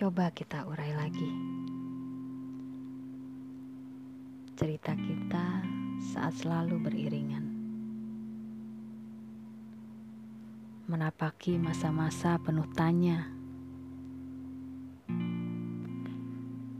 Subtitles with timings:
[0.00, 1.28] Coba kita urai lagi.
[4.56, 5.60] Cerita kita
[6.00, 7.44] saat selalu beriringan.
[10.88, 13.28] Menapaki masa-masa penuh tanya.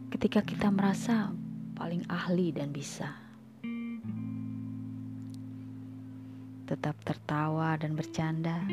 [0.09, 1.29] Ketika kita merasa
[1.77, 3.21] paling ahli dan bisa.
[6.64, 8.64] Tetap tertawa dan bercanda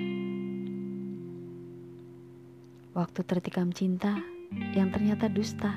[2.96, 5.74] waktu tertikam cinta yang ternyata dusta.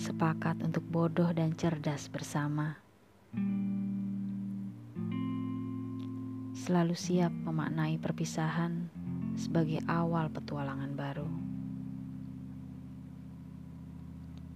[0.00, 2.76] Sepakat untuk bodoh dan cerdas bersama.
[6.56, 8.88] Selalu siap memaknai perpisahan
[9.36, 11.30] sebagai awal petualangan baru.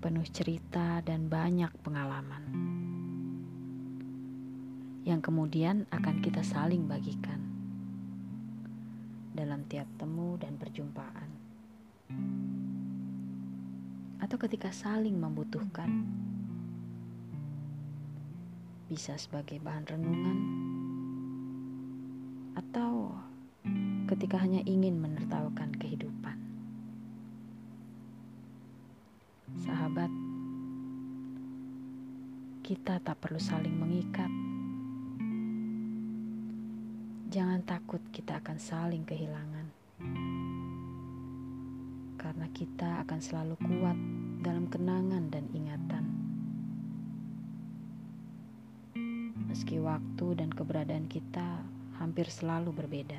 [0.05, 2.45] Penuh cerita dan banyak pengalaman
[5.05, 7.44] yang kemudian akan kita saling bagikan
[9.35, 11.31] dalam tiap temu dan perjumpaan,
[14.23, 16.07] atau ketika saling membutuhkan,
[18.87, 20.39] bisa sebagai bahan renungan,
[22.55, 23.11] atau
[24.07, 26.39] ketika hanya ingin menertawakan kehidupan.
[29.67, 30.11] Sahabat,
[32.63, 34.31] kita tak perlu saling mengikat
[37.35, 39.67] Jangan takut kita akan saling kehilangan.
[42.15, 43.99] Karena kita akan selalu kuat
[44.39, 46.15] dalam kenangan dan ingatan.
[49.51, 51.59] Meski waktu dan keberadaan kita
[51.99, 53.19] hampir selalu berbeda.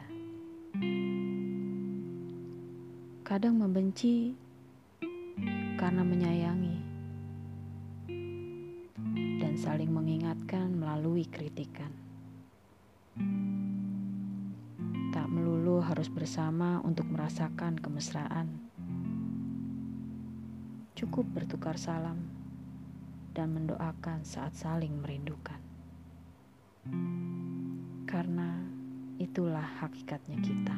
[3.27, 4.31] Kadang membenci
[5.75, 6.77] karena menyayangi
[9.43, 11.91] dan saling mengingatkan melalui kritikan.
[15.85, 18.57] Harus bersama untuk merasakan kemesraan.
[20.97, 22.17] Cukup bertukar salam
[23.37, 25.61] dan mendoakan saat saling merindukan.
[28.09, 28.65] Karena
[29.21, 30.77] itulah hakikatnya kita.